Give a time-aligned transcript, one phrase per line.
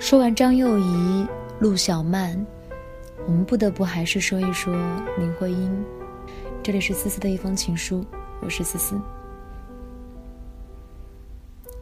[0.00, 1.26] 说完张幼仪、
[1.58, 2.46] 陆小曼，
[3.26, 4.72] 我们不得不还是说一说
[5.18, 5.84] 林徽因。
[6.62, 8.04] 这里是思思的一封情书，
[8.40, 8.98] 我是思思。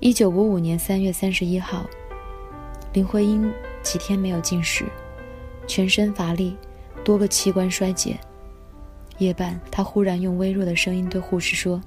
[0.01, 1.85] 一九五五年三月三十一号，
[2.95, 3.53] 林徽因
[3.83, 4.87] 几天没有进食，
[5.67, 6.57] 全身乏力，
[7.05, 8.19] 多个器官衰竭。
[9.19, 11.83] 夜半，她忽然用微弱的声音对护士说：“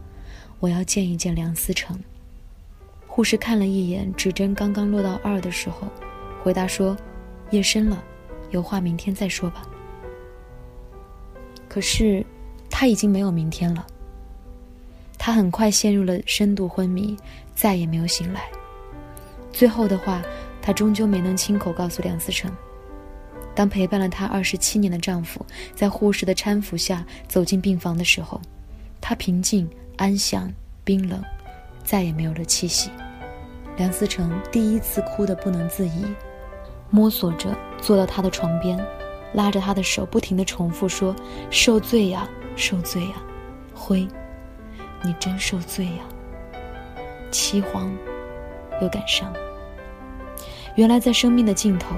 [0.61, 1.99] 我要见一见梁思成。”
[3.07, 5.87] 护士看了一眼指针，刚刚落到二的时候，
[6.49, 6.97] 回答说
[7.51, 8.03] ：“夜深了，
[8.49, 9.61] 有话明天再说吧。”
[11.69, 12.25] 可是，
[12.71, 13.85] 他已经没有明天了。
[15.15, 17.15] 他很快陷入了深度昏迷，
[17.53, 18.49] 再也没有醒来。
[19.53, 20.23] 最后的话，
[20.59, 22.51] 他终究没能亲口告诉梁思成。
[23.53, 28.41] 当陪伴了她二十七年的丈夫在护士的搀扶下走进病房的时候，
[28.99, 30.51] 她平静、安详、
[30.83, 31.23] 冰冷，
[31.83, 32.89] 再也没有了气息。
[33.77, 36.03] 梁思成第一次哭得不能自已，
[36.89, 38.79] 摸索着坐到他的床边，
[39.33, 41.15] 拉着他的手，不停地重复说
[41.49, 43.13] ：“受罪呀，受罪呀，
[43.73, 44.07] 辉。”
[45.01, 46.03] 你真受罪呀！
[47.31, 47.89] 凄惶，
[48.81, 49.33] 又感伤。
[50.75, 51.95] 原来，在生命的尽头，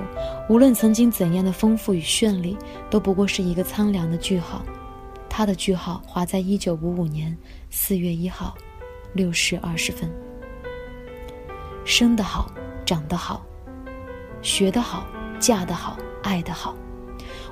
[0.48, 2.56] 无论曾经怎样的丰富与绚丽，
[2.92, 4.62] 都不过是一个苍凉的句号。
[5.28, 7.36] 他的句号划在一九五五年
[7.72, 8.56] 四月一号
[9.14, 10.08] 六时二十分。
[11.84, 12.52] 生得好，
[12.86, 13.44] 长得好，
[14.42, 15.06] 学得好，
[15.40, 16.76] 嫁得好，爱得好，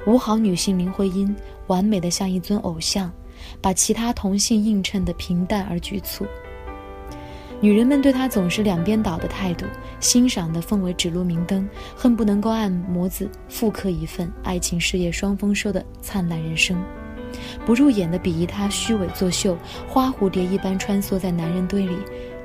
[0.05, 1.35] 五好女性林徽因，
[1.67, 3.11] 完美的像一尊偶像。
[3.61, 6.25] 把其他同性映衬的平淡而局促。
[7.61, 9.65] 女人们对她总是两边倒的态度，
[10.01, 16.75] 欣赏的奉为指路明灯，恨不能够按模子复刻一份爱情事业双丰收的灿烂人生；
[17.65, 21.95] 不入眼的鄙夷她虚伪作秀，花蝴蝶一般穿梭在男人堆里，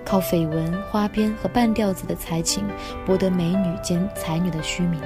[0.05, 2.65] 靠绯闻、花边和半吊子的才情
[3.07, 5.01] 博得美女兼才女的虚名。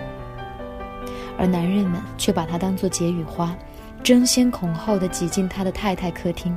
[1.38, 3.56] 而男人们却把她当作解语花。
[4.00, 6.56] 争先恐后地挤进他的太太客厅，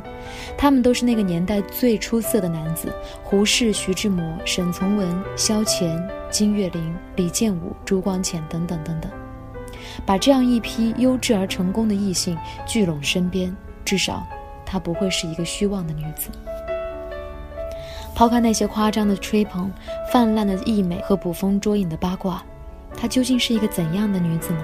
[0.55, 2.93] 他们都是那个年代最出色的男子：
[3.23, 9.11] 胡适、徐志摩、沈从文、萧乾、金岳霖、李建武、朱光潜等等等等。
[10.05, 12.37] 把这样一批优质而成功的异性
[12.67, 14.23] 聚拢身边，至少
[14.63, 16.29] 她不会是一个虚妄的女子。
[18.21, 19.71] 抛开那些夸张的吹捧、
[20.13, 22.45] 泛滥的溢美和捕风捉影的八卦，
[22.95, 24.63] 她究竟是一个怎样的女子呢？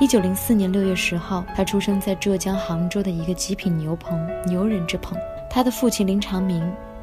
[0.00, 5.16] 一九零四年六月十号，他出生在浙江杭州的一个极品牛棚牛人之棚。
[5.48, 6.60] 他的父亲林长民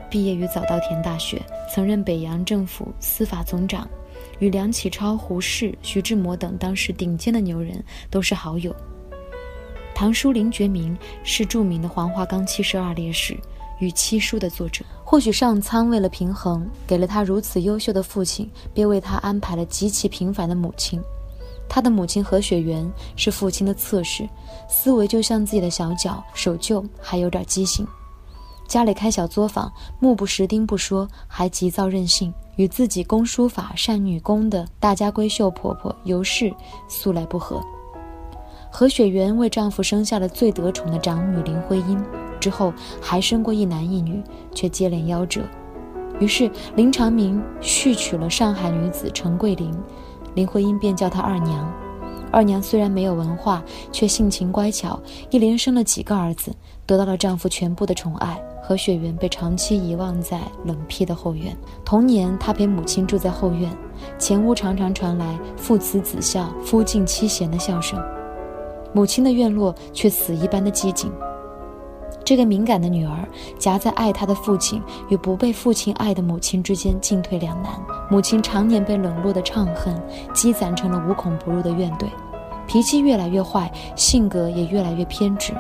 [0.10, 1.42] 毕业于早稻田大学，
[1.74, 3.88] 曾任北洋政府司法总长，
[4.40, 7.82] 与梁启超、胡适、徐志摩等当时顶尖的牛人
[8.12, 8.76] 都是好友。
[9.96, 13.38] 堂叔林觉民是著名的黄花岗七十二烈士
[13.80, 14.84] 与七书的作者。
[15.10, 21.02] 或许上苍为了平衡，给了他如此优秀的父亲，便为他安排了极其平凡的母亲。
[21.70, 22.86] 他的母亲何雪媛
[23.16, 24.28] 是父亲的侧室，
[24.68, 27.88] 思维就像自己的小脚，守旧还有点畸形。
[28.68, 36.54] 家里开小作坊，目不识丁不说，还急躁任性，与自己工书法、善女工的大家闺秀婆婆尤氏
[36.90, 37.64] 素来不和。
[38.80, 42.00] 何雪媛为丈夫生下了最得宠的长女林徽因，
[42.40, 42.72] 之后
[43.02, 44.22] 还生过一男一女，
[44.54, 45.42] 却接连夭折。
[46.20, 49.74] 于是林长民续娶了上海女子陈桂林。
[50.36, 51.74] 林徽因便叫她二娘。
[52.32, 55.00] 二娘虽然没有文化，却性情乖巧，
[55.32, 56.56] 一连生了几个儿子，
[56.86, 58.40] 得到了丈夫全部的宠爱。
[58.62, 61.58] 何雪媛被长期遗忘在冷僻的后院。
[61.84, 63.76] 童年，她陪母亲住在后院，
[64.20, 68.00] 前屋常常传来父慈子孝、夫敬妻贤的笑声，
[68.98, 71.12] 母亲的院落却死一般的寂静。
[72.26, 77.74] 这个敏感的女儿夹在爱她的父亲与不被父亲爱的母亲之间进退两难。
[78.10, 79.96] 母亲常年被冷落的怅恨
[80.34, 82.08] 积攒成了无孔不入的怨怼，
[82.66, 85.54] 脾气越来越坏，性格也越来越偏执。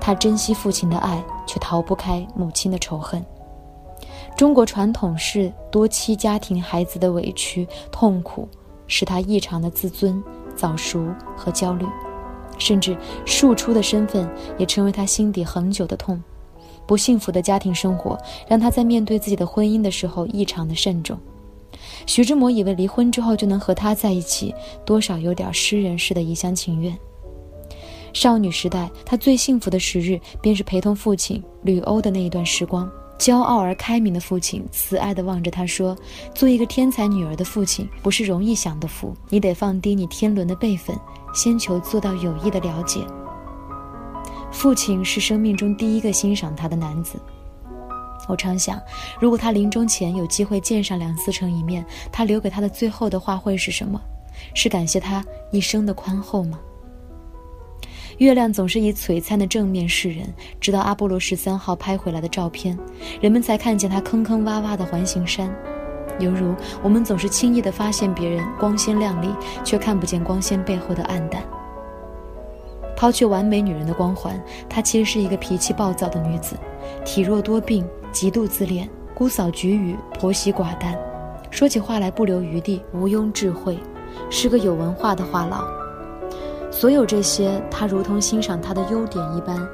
[0.00, 3.22] 她珍惜父亲的爱，却逃不开母亲的仇恨。
[4.34, 8.48] 中国传统是多妻家庭孩子的委屈痛苦，
[8.86, 10.24] 使她异常的自尊、
[10.56, 11.84] 早熟和焦虑。
[12.58, 14.28] 甚至庶出的身份
[14.58, 16.22] 也成为他心底恒久的痛。
[16.86, 18.18] 不幸福的家庭生活
[18.48, 21.18] 让他在面对自己的婚姻的时候异常的慎重。
[22.06, 24.54] 徐志摩以为离婚之后就能和她在一起，
[24.84, 26.96] 多少有点诗人式的一厢情愿。
[28.12, 32.90] 少女时代，她最幸福的时日便是陪同父亲旅欧的那一段时光。
[33.18, 35.96] 骄傲而开明的父亲慈爱地望着他说
[36.34, 40.96] ：“做一个天才女儿的父亲不是容易享的福，你得放低你天伦的辈分。”
[41.34, 43.00] 先求做到有意的了解。
[44.50, 47.18] 父亲是生命中第一个欣赏他的男子。
[48.28, 48.78] 我常想，
[49.18, 51.82] 如果他临终前有机会见上梁思成一面，
[52.12, 53.98] 他留给他的最后的话会是什么？
[54.54, 56.58] 是感谢他一生的宽厚吗？
[58.18, 60.26] 月亮总是以璀璨的正面示人，
[60.60, 62.78] 直到阿波罗十三号拍回来的照片，
[63.20, 65.50] 人们才看见它坑坑洼洼的环形山，
[66.18, 69.28] 犹如我们总是轻易地发现别人光鲜亮丽，
[69.64, 71.42] 却看不见光鲜背后的暗淡。
[72.94, 76.54] 抛去完美女人的光环，她其实是一个脾气暴躁的女子，
[77.04, 80.96] 体弱多病，极度自恋，姑扫菊雨，婆媳寡淡，
[81.50, 83.78] 说起话来不留余地，毋庸智慧，
[84.30, 85.81] 是个有文化的话痨。
[86.82, 89.64] 所有这些，他如同欣赏他的优点一般，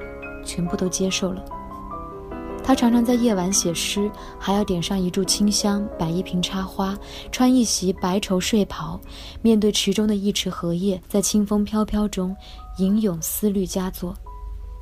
[0.44, 1.42] 全部都接受了。
[2.62, 6.94] 他常常在夜晚写诗，还要点上一炷清香，摆一瓶插花，
[7.32, 9.00] 穿一袭白绸睡袍，
[9.40, 12.36] 面对池中的一池荷叶，在清风飘飘中，
[12.76, 14.14] 吟咏思虑佳作。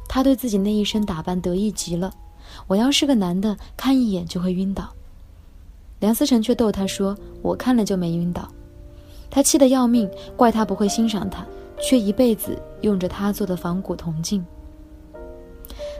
[0.09, 2.13] 他对自己那一身打扮得意极了。
[2.67, 4.89] 我要是个男的，看一眼就会晕倒。
[6.01, 8.49] 梁思成却逗他说：“我看了就没晕倒。”
[9.31, 11.47] 他气得要命，怪他不会欣赏他。
[11.81, 14.45] 却一辈子用着他做的仿古铜镜。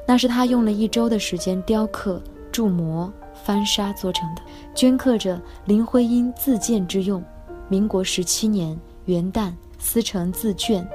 [0.07, 3.13] 那是他用了一周的时间雕刻、铸模、
[3.45, 4.43] 翻砂做成的，
[4.75, 7.23] 镌刻着林徽因自荐之用
[7.69, 10.89] “民国十七年元旦思成自卷”，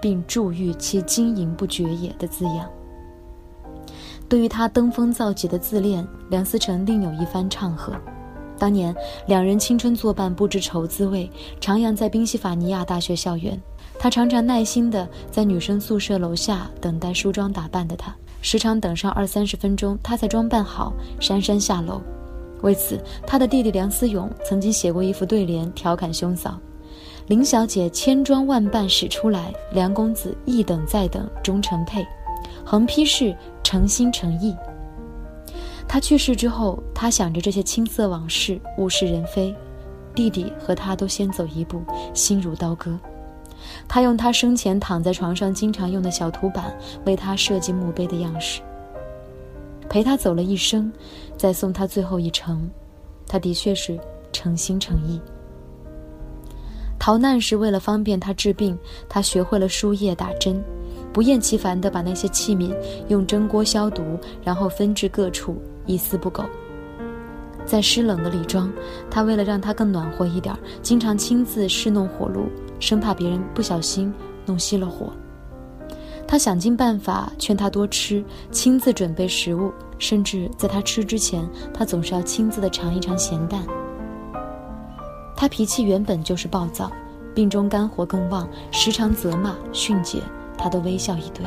[0.00, 2.70] 并注玉其经营不绝也的字样。
[4.28, 7.92] 对于他登峰造极的自恋，梁思成另有一番唱和。
[8.58, 8.94] 当年
[9.26, 11.28] 两人青春作伴，不知愁滋味，
[11.60, 13.60] 徜徉在宾夕法尼亚大学校园。
[14.02, 22.00] 他常常耐心地在女生宿舍楼下等待梳妆打扮的她，时常等上二三十分钟，她才装扮好姗姗下楼。
[22.62, 26.58] 为此，他的弟弟梁思永曾经写过一副对联调侃兄嫂
[27.28, 32.04] ：“林小姐千装万扮使出来，梁公子一等再等终成配。”
[32.66, 33.32] 横批是
[33.62, 34.52] “诚心诚意”。
[35.86, 39.54] 他去世之后，他想着这些青涩往事，物是人非，
[40.12, 41.80] 弟弟和他都先走一步，
[42.12, 42.98] 心如刀割。
[43.88, 48.62] 他用他生前躺在床上经常用的小图板为他设计墓碑的样式，
[49.88, 50.90] 陪他走了一生，
[51.36, 52.68] 再送他最后一程，
[53.26, 53.98] 他的确是
[54.32, 55.20] 诚心诚意。
[56.98, 60.62] 逃难时为了方便他治病，他学会了输液打针，
[61.12, 62.72] 不厌其烦地把那些器皿
[63.08, 64.02] 用蒸锅消毒，
[64.42, 66.44] 然后分至各处，一丝不苟。
[67.66, 68.72] 在湿冷的李庄，
[69.10, 72.46] 他为了让他更暖和一点，经常亲自试弄火炉。
[72.82, 74.12] 生怕别人不小心
[74.44, 75.12] 弄熄了火，
[76.26, 83.64] 他想尽办法劝他多吃，亲自准备食物，甚至在他吃之前，他总是要亲自的尝一尝咸淡。
[85.36, 86.90] 他脾气原本就是暴躁，
[87.32, 90.18] 病中肝火更旺，时常责骂训诫，
[90.58, 91.46] 他都微笑以对。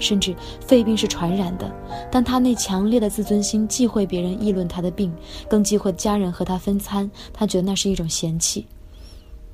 [0.00, 1.72] 甚至肺病是传染的，
[2.10, 5.12] 但他那强烈的自尊心忌讳别人议论他的病，
[5.48, 8.66] 更忌讳家人和他分餐，他觉得那是一种嫌弃。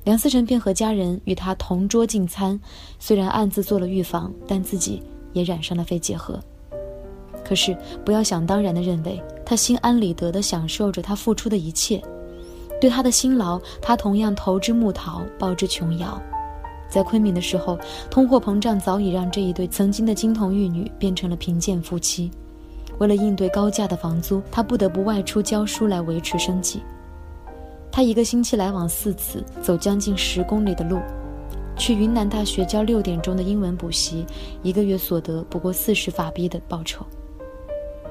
[0.05, 2.57] 梁思成便和家人与他同桌进餐，
[2.99, 5.01] 虽然暗自做了预防，但自己
[5.33, 6.39] 也染上了肺结核。
[7.43, 7.75] 可是
[8.05, 11.99] 不要想当然的认为他心安理得的享受着他付出的一切，
[12.79, 16.21] 对他的辛劳，他同样投之木桃，报之琼瑶。
[16.87, 17.77] 在昆明的时候，
[18.11, 22.29] 通货膨胀早已让这一对曾经的金童玉女变成了贫贱夫妻。
[22.99, 26.83] 为了应对高价的房租，他不得不外出教书来维持生计。
[27.95, 30.99] 他一个星期来往四次，走将近十公里的路，
[31.77, 34.25] 去云南大学教六点钟的英文补习，
[34.61, 37.05] 一个月所得不过四十法币的报酬。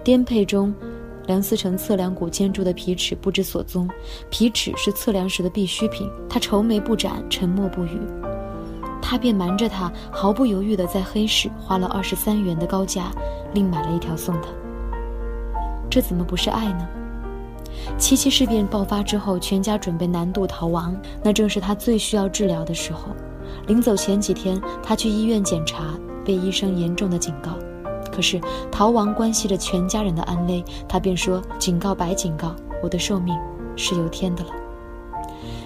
[0.02, 0.74] 颠沛中，
[1.26, 3.86] 梁思成测量古建筑的皮尺不知所踪，
[4.30, 6.10] 皮尺是测量时的必需品。
[6.30, 8.00] 他愁眉不展，沉默不语，
[9.02, 13.10] 他便瞒着他，毫不犹豫地在黑市花了二十三元的高价，
[13.52, 14.48] 另买了一条送他。
[15.90, 16.88] 这怎么不是爱呢？
[17.98, 23.08] 七七事变爆发之后，全家准备南渡逃亡，那正是他最需要治疗的时候。
[23.66, 27.52] 临走前几天，他去医院检查，被医生严重的警告。
[28.12, 28.40] 可是
[28.70, 33.36] 逃亡关系着全家人的安危，他便说：“警告白警告，我的寿命
[33.74, 34.50] 是由天的了。”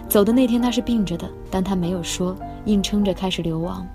[0.09, 2.35] 走的那天他是病着的，但他没有说，
[2.65, 3.87] 硬撑着开始流亡。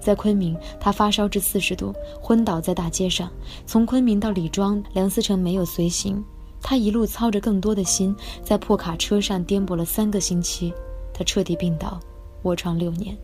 [0.00, 3.28] 在昆明，他发烧至四十度，昏倒在大街上。
[3.66, 6.24] 从昆明到李庄，梁思成没有随行。
[6.62, 10.72] 他一路操着更多的心，在破卡车上颠簸了三个星期，
[11.14, 11.98] 他彻底病倒，
[12.42, 13.16] 卧床六年。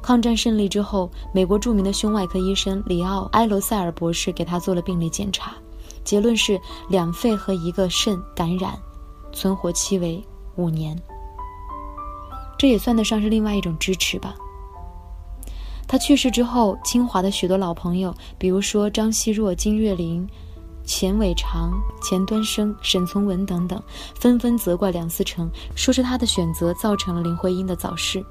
[0.00, 5.54] 抗战胜利之后，美国著名的胸外科医生里奥·埃罗塞尔博士给他做了病理检查，
[6.04, 6.58] 结论是
[6.88, 8.78] 两肺和一个肾感染，
[9.32, 10.22] 存活期为
[10.56, 10.96] 五年。
[12.56, 14.34] 这也算得上是另外一种支持吧。
[15.86, 20.26] 他去世之后，清华的许多老朋友，比如说张奚若、金岳霖。
[20.90, 23.80] 钱伟长、钱端生、沈从文等等，
[24.18, 28.24] 纷纷责怪梁思成，说是他的选择造成了林徽因的早逝。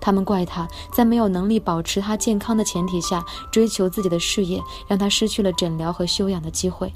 [0.00, 6.92] 他们怪他在没有能力保持她健康的前提下追求自己的事业，让她失去了诊疗和休养的机会。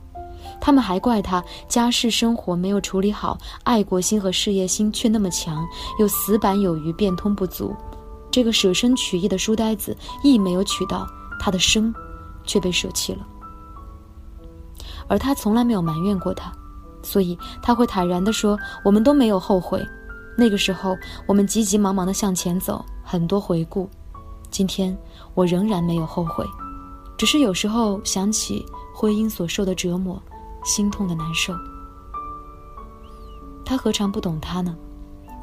[0.61, 5.65] 他们还怪他家世生活没有处理好，爱国心和事业心却那么强，
[6.01, 7.73] 又死板有余，变通不足。
[8.29, 11.07] 这个舍身取义的书呆子，亦没有娶到，
[11.39, 11.95] 他的生
[12.45, 13.25] 却被舍弃了。
[15.09, 16.53] 而他从来没有埋怨过他，
[17.03, 19.85] 所以他会坦然地说：“我们都没有后悔。
[20.37, 20.97] 那个时候，
[21.27, 23.89] 我们急急忙忙地向前走，很多回顾。
[24.51, 24.97] 今天，
[25.35, 26.45] 我仍然没有后悔，
[27.17, 30.21] 只是有时候想起婚姻所受的折磨，
[30.65, 31.55] 心痛的难受。
[33.65, 34.77] 他何尝不懂他呢？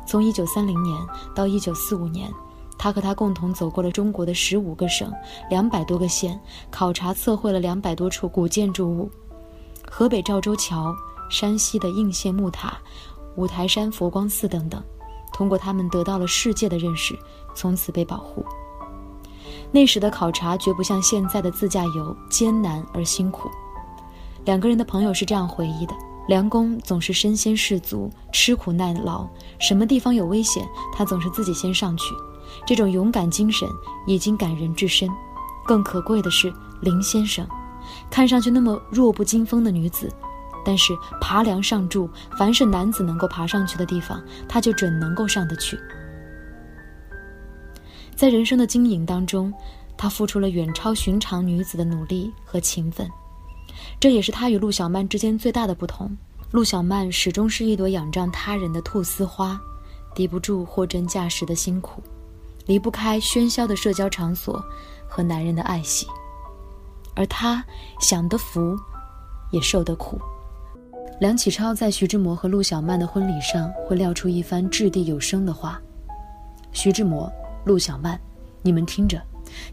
[0.05, 0.97] 从一九三零年
[1.33, 2.31] 到一九四五年，
[2.77, 5.11] 他和他共同走过了中国的十五个省、
[5.49, 6.39] 两百多个县，
[6.69, 9.09] 考察测绘了两百多处古建筑物。”
[9.95, 10.91] 河北赵州桥、
[11.29, 12.75] 山西的应县木塔、
[13.35, 14.83] 五台山佛光寺等等，
[15.31, 17.15] 通过他们得到了世界的认识，
[17.53, 18.43] 从此被保护。
[19.71, 23.51] 那时的考察绝不像现在的自驾游艰难而辛苦。
[24.45, 25.93] 两个人的朋友是这样回忆的：
[26.27, 29.27] 梁公总是身先士卒，吃苦耐劳，
[29.59, 32.15] 什么地方有危险，他总是自己先上去。
[32.65, 33.69] 这种勇敢精神
[34.07, 35.07] 已经感人至深。
[35.63, 37.47] 更可贵的是，林先生。
[38.13, 40.07] 看上去那么弱不禁风的女子，
[40.63, 45.75] 但是爬梁上柱，凡是男子能够爬上去的地方，她就准能够上得去。
[48.15, 49.51] 在人生的经营当中，
[49.97, 53.09] 她付出了远超寻常女子的努力和勤奋，
[53.99, 56.15] 这也是她与陆小曼之间最大的不同。
[56.51, 59.59] 陆小曼始终是一朵仰仗他人的菟丝花，
[60.13, 61.99] 抵不住货真价实的辛苦，
[62.67, 64.63] 离不开喧嚣的社交场所
[65.09, 66.05] 和男人的爱惜。
[67.15, 67.63] 而他
[67.99, 68.75] 享得福，
[69.51, 70.19] 也受得苦。
[71.19, 75.81] 梁启超在徐志摩和陆小曼的婚礼上会撂出一番掷地有声的话
[76.73, 77.31] ：“徐志摩、
[77.63, 78.19] 陆小曼，
[78.61, 79.21] 你们听着，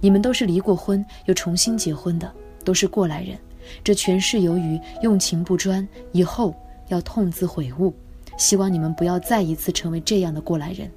[0.00, 2.30] 你们都是离过婚又重新结婚的，
[2.64, 3.38] 都是过来人。
[3.82, 6.54] 这全是由于用情不专，以后
[6.88, 7.94] 要痛自悔悟。
[8.36, 10.90] 希望你们不要再一次成为这样的过来人。”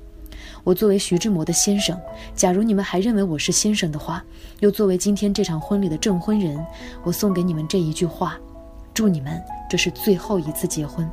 [0.64, 2.00] 我作为徐志摩的先生，
[2.34, 4.24] 假如你们还认为我是先生的话，
[4.62, 6.66] 又作为今天这场婚礼的证婚人，
[7.04, 8.38] 我送给你们这一句话：
[8.94, 11.10] 祝你们这是最后一次结婚。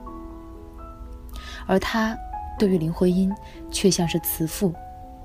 [1.66, 2.16] 而他
[2.58, 3.32] 对于林徽因，
[3.72, 4.72] 却像是慈父。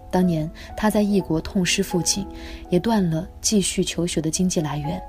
[0.10, 2.25] 当年他在异国痛失父亲，
[2.70, 5.00] 也断了继续求学的经济来源。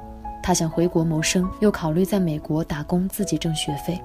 [0.43, 3.99] 他想回国谋生，又考虑在美国打工自己挣学费。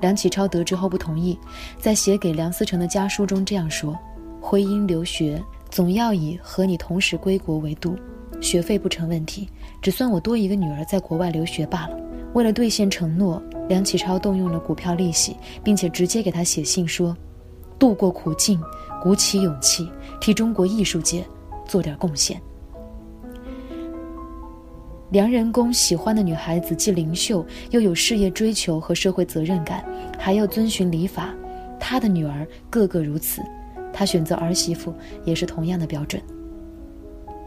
[0.00, 1.38] 梁启超得知后不同意，
[1.80, 3.98] 在写给梁思成的家书中这样说。
[4.46, 7.96] 婚姻留学总要以和你同时归国为度，
[8.42, 9.48] 学费不成问题，
[9.80, 11.98] 只算我多一个女儿在国外留学罢了。
[12.34, 17.16] 为了兑现承诺，梁启超动用了股票利息，并且直接给他写信说
[17.80, 18.60] ：“度过苦境，
[19.02, 21.24] 鼓起勇气，替中国艺术界
[21.66, 22.38] 做点贡献。”
[25.08, 29.82] 梁仁公喜欢的女孩子既灵秀，又有事业追求和社会责任感，
[30.18, 31.34] 还要遵循礼法，
[31.80, 33.40] 他的女儿个个如此。
[33.94, 34.92] 他选择儿媳妇
[35.24, 36.20] 也是同样的标准。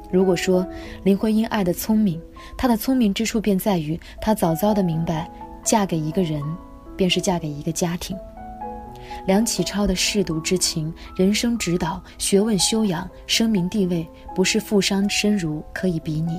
[0.09, 0.65] 如果说
[1.03, 2.19] 林徽因爱的聪明，
[2.57, 5.29] 她的聪明之处便在于她早早的明白，
[5.65, 6.41] 嫁给一个人，
[6.95, 8.15] 便是嫁给一个家庭。
[9.25, 16.35] 梁启超的舐犊之情、人生指导、学问修养、声名地位，不是富商深儒可以比拟；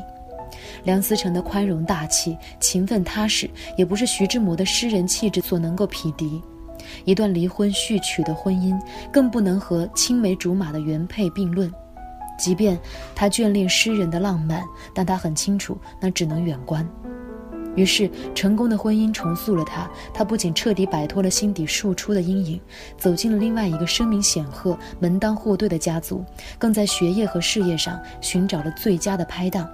[0.84, 6.42] 梁思成的宽容大气、勤奋踏实，也不是徐志摩的诗人气质所能够匹敌。
[7.04, 8.78] 一段离婚续娶的婚姻，
[9.12, 11.72] 更不能和青梅竹马的原配并论。
[12.38, 12.78] 即便
[13.14, 14.64] 他眷恋诗人的浪漫，
[14.94, 16.88] 但他很清楚，那只能远观。
[17.74, 19.88] 于是，成功的婚姻重塑了他。
[20.12, 22.60] 他不仅彻底摆脱了心底庶出的阴影，
[22.96, 26.24] 走进了另外一个声名显赫、门当户对的家族，
[26.58, 29.68] 更在学业和事业上寻找了最佳的拍档。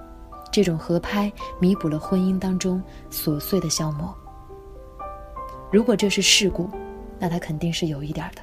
[0.51, 2.81] 这种合拍弥补了婚姻当中
[3.11, 4.13] 琐碎的消磨。
[5.71, 6.69] 如果这是事故，
[7.19, 8.41] 那他肯定是有一点的。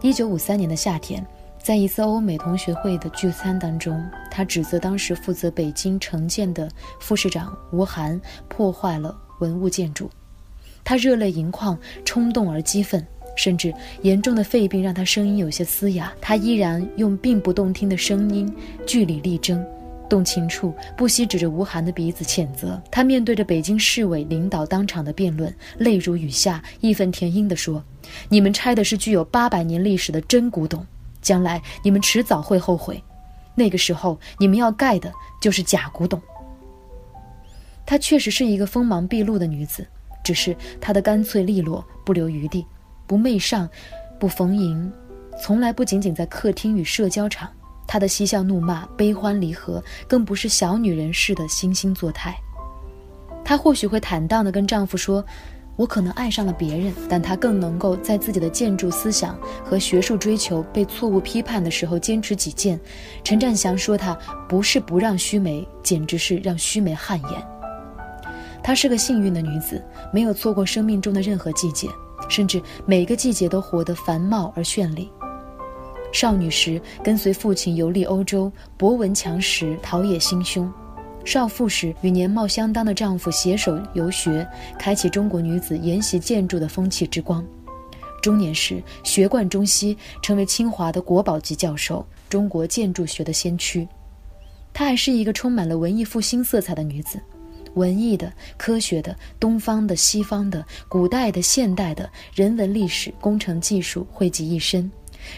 [0.00, 1.24] 一九五三年的夏天，
[1.62, 6.68] 在一次欧美同学会的聚餐当中，他指责当时负责北京城建的
[7.00, 10.10] 副市长吴晗破坏了文物建筑。
[10.84, 13.02] 他热泪盈眶，冲动而激愤，
[13.34, 16.12] 甚至严重的肺病让他声音有些嘶哑。
[16.20, 18.54] 他依然用并不动听的声音
[18.86, 19.64] 据理力争。
[20.08, 27.82] 动情处不惜指着吴晗的鼻子谴责他，面对着北京市委领导当场的辩论，泪如雨下，义愤填膺地说
[28.28, 30.86] ：“你们拆的是具有八百年历史的真古董，
[31.20, 33.02] 将来你们迟早会后悔。
[33.54, 36.20] 那个时候，你们要盖的就是假古董。”
[37.86, 39.86] 她确实是一个锋芒毕露的女子，
[40.22, 42.64] 只是她的干脆利落，不留余地，
[43.06, 43.68] 不媚上，
[44.18, 44.92] 不逢迎，
[45.42, 47.50] 从来不仅仅在客厅与社交场。
[47.86, 52.36] 她的嬉笑怒骂、悲欢离合，更不是小女人似的惺惺作态。
[53.44, 55.24] 她或许会坦荡地跟丈夫说
[55.76, 62.80] ：“我可能爱上了别人。”但她更能够在自己的建筑思想和学术追求被错误批判的时候坚持己见。
[63.22, 64.16] 陈占祥说：“她
[64.48, 67.46] 不是不让须眉，简直是让须眉汗颜。”
[68.62, 71.86] 她是个幸运的女子，没有错过生命中的任何季节，
[72.30, 75.12] 甚至每个季节都活得繁茂而绚丽。
[76.14, 80.64] 少女时跟随父亲游历欧洲，博闻强识，陶冶心胸；
[81.24, 87.42] 少妇时与年貌相当的丈夫携手游学，开启中国女子研习建筑的风气之光；
[88.22, 93.86] 中年时学贯中西，成为清华的国宝级教授，中国建筑学的先驱。
[94.72, 97.20] 她还是一个充满了文艺复兴色彩的女子，
[97.74, 104.88] 文艺的、科学的、东方的、西方的、古代的、现代的、人文历史、工程技术汇集一身。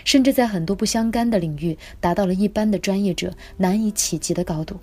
[0.04, 4.76] 甚至在很多不相干的领域，达到了一般的专业者难以企及的高度。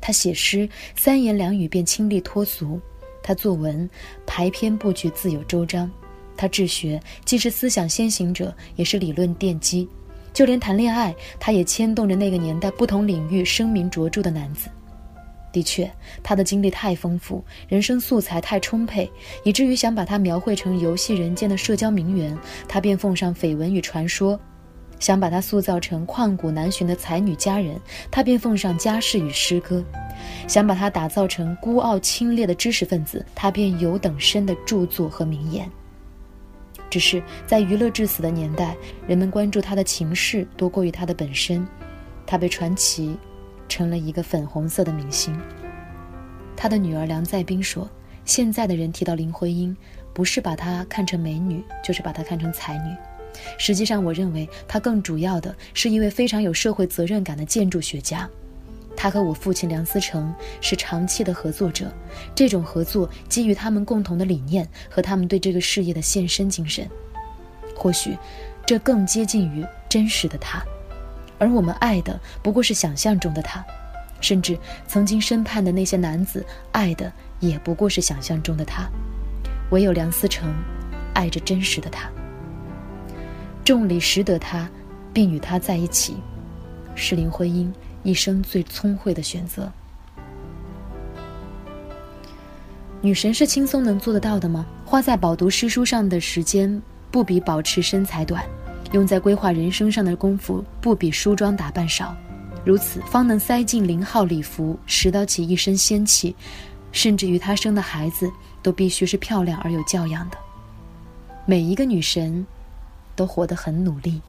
[0.00, 2.80] 他写诗三言两语便清丽脱俗，
[3.22, 3.88] 他作文
[4.26, 5.90] 排篇布局自有周章，
[6.36, 9.88] 他治学既是思想先行者，也是理论奠基，
[10.32, 14.68] 就连谈恋爱，他也牵动着那个年代不同领域声名卓著的男子。
[15.52, 15.88] 的确，
[16.22, 19.08] 他的经历太丰富，人生素材太充沛，
[19.44, 24.38] 以至于想把他描绘成游戏人间的社交名媛，他便奉上绯闻与传说；
[24.98, 27.78] 想把他塑造成旷古难寻的才女佳人，
[28.10, 29.84] 他便奉上家世与诗歌；
[30.48, 35.70] 想把他打造成孤傲清冽的知识分子，他便有等身的著作和名言。
[36.88, 41.66] 只是在娱乐至死的年代，人们关注他的情事多过于他的本身，
[42.26, 43.16] 他被传奇。
[43.72, 45.34] 成了一个粉红色的明星。
[46.54, 47.88] 他的女儿梁再冰说
[48.26, 49.74] ：“现在的人提到林徽因，
[50.12, 52.94] 不是把她看成美女，就是把她看成才女。
[53.58, 58.28] 实际上，我认为她更主要的是一位非常有社会责任感的建筑学家。
[58.94, 61.90] 他和我父亲梁思成是长期的合作者，
[62.34, 66.86] 这种合作基于他们共同的理念和他们对这个事业的献身精神。
[67.74, 68.16] 或许，
[68.66, 70.62] 这更接近于真实的他。”
[71.42, 73.64] 而我们爱的不过是想象中的他，
[74.20, 78.88] 甚至曾经身畔的那些男子爱的也不过是想象中的他，
[79.72, 80.54] 唯有梁思成
[81.14, 82.08] 爱着真实的他。
[83.64, 84.70] 众里识得他，
[85.12, 86.16] 并与他在一起，
[86.94, 87.74] 是林徽因
[88.04, 89.68] 一生最聪慧的选择。
[93.00, 94.64] 女神是轻松能做得到的吗？
[94.84, 98.44] 花在饱读诗书上的时间，不比保持身材短。
[98.92, 102.14] 用在规划人生上的功夫，不比梳妆打扮少，
[102.64, 106.36] 如此方能塞进零号礼服，拾到起一身仙气，
[106.92, 108.30] 甚至于她生的孩子
[108.62, 110.36] 都必须是漂亮而有教养的。
[111.46, 112.46] 每一个女神，
[113.16, 114.20] 都活得很努力。